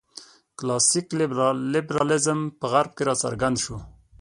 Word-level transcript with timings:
کلاسیک 0.57 1.07
لېبرالېزم 1.75 2.39
په 2.59 2.65
غرب 2.71 2.91
کې 2.97 3.03
راڅرګند 3.09 3.57
شو. 3.63 3.77